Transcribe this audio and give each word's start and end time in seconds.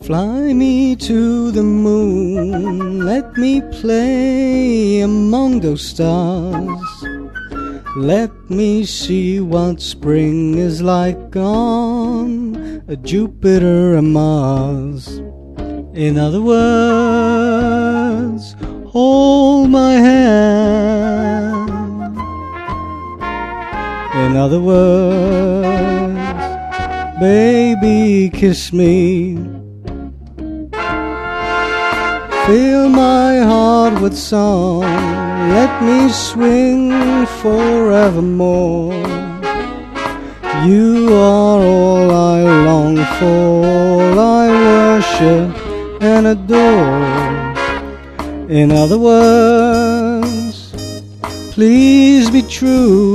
Fly 0.00 0.52
me 0.54 0.94
to 0.96 1.50
the 1.50 1.62
moon, 1.62 3.00
let 3.04 3.36
me 3.36 3.60
play 3.60 5.00
among 5.00 5.60
those 5.60 5.86
stars. 5.86 7.04
Let 7.96 8.30
me 8.48 8.84
see 8.84 9.40
what 9.40 9.82
spring 9.82 10.56
is 10.56 10.80
like 10.80 11.34
on 11.36 12.84
a 12.86 12.96
Jupiter 12.96 13.96
and 13.96 14.12
Mars. 14.12 15.18
In 15.94 16.16
other 16.16 16.40
words, 16.40 17.74
hold 18.86 19.68
my 19.68 19.94
hand. 19.94 21.68
In 24.14 24.36
other 24.36 24.60
words, 24.60 26.16
baby, 27.18 28.30
kiss 28.30 28.72
me. 28.72 29.57
Fill 32.48 32.88
my 32.88 33.40
heart 33.40 34.00
with 34.00 34.16
song, 34.16 34.80
let 34.80 35.82
me 35.82 36.08
swing 36.08 37.26
forevermore. 37.42 38.94
You 40.64 41.08
are 41.12 41.60
all 41.60 42.10
I 42.10 42.40
long 42.64 42.96
for, 43.18 43.66
all 43.66 44.18
I 44.18 44.48
worship 44.48 45.54
and 46.00 46.26
adore. 46.28 47.04
In 48.48 48.72
other 48.72 48.98
words, 48.98 50.72
please 51.52 52.30
be 52.30 52.40
true. 52.40 53.14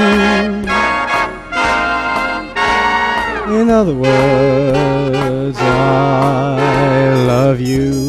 In 3.50 3.72
other 3.72 3.95
words, 3.95 5.58
I 5.58 7.16
love 7.26 7.59
you. 7.59 8.03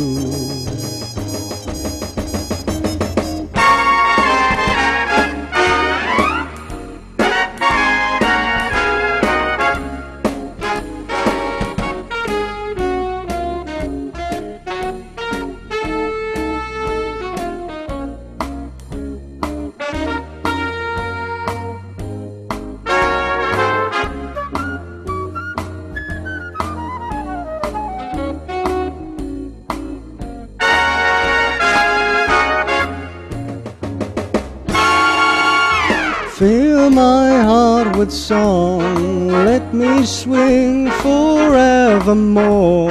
Fill 36.37 36.91
my 36.91 37.43
heart 37.43 37.97
with 37.97 38.11
song, 38.11 39.29
let 39.29 39.73
me 39.73 40.05
swing 40.05 40.91
forevermore. 40.91 42.91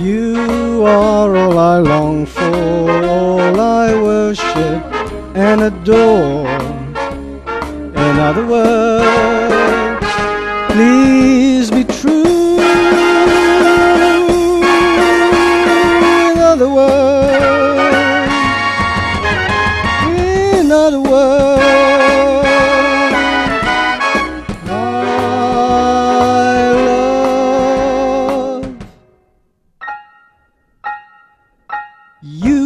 You 0.00 0.84
are 0.84 1.36
all 1.36 1.56
I 1.56 1.78
long 1.78 2.26
for, 2.26 3.04
all 3.04 3.60
I 3.60 3.94
worship 3.94 4.82
and 5.36 5.60
adore. 5.60 6.48
In 7.94 8.18
other 8.28 8.44
words, 8.44 10.04
You 32.20 32.57